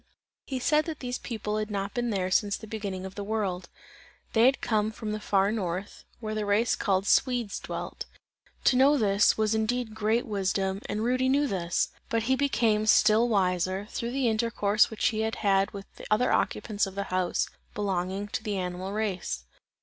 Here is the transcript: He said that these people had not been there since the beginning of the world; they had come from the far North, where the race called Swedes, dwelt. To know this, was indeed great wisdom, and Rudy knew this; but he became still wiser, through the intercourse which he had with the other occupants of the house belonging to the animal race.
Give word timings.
He 0.47 0.57
said 0.57 0.85
that 0.85 0.99
these 0.99 1.19
people 1.19 1.57
had 1.57 1.69
not 1.69 1.93
been 1.93 2.09
there 2.09 2.31
since 2.31 2.57
the 2.57 2.65
beginning 2.65 3.05
of 3.05 3.13
the 3.13 3.23
world; 3.23 3.69
they 4.33 4.47
had 4.47 4.59
come 4.59 4.91
from 4.91 5.11
the 5.11 5.19
far 5.19 5.51
North, 5.51 6.05
where 6.19 6.33
the 6.33 6.43
race 6.43 6.75
called 6.75 7.05
Swedes, 7.05 7.59
dwelt. 7.59 8.05
To 8.63 8.75
know 8.75 8.97
this, 8.97 9.37
was 9.37 9.53
indeed 9.53 9.93
great 9.93 10.25
wisdom, 10.25 10.81
and 10.87 11.03
Rudy 11.03 11.29
knew 11.29 11.45
this; 11.45 11.89
but 12.09 12.23
he 12.23 12.35
became 12.35 12.87
still 12.87 13.29
wiser, 13.29 13.85
through 13.91 14.09
the 14.13 14.27
intercourse 14.27 14.89
which 14.89 15.05
he 15.09 15.19
had 15.19 15.69
with 15.69 15.85
the 15.97 16.07
other 16.09 16.31
occupants 16.31 16.87
of 16.87 16.95
the 16.95 17.03
house 17.13 17.47
belonging 17.75 18.27
to 18.29 18.41
the 18.41 18.57
animal 18.57 18.93
race. 18.93 19.43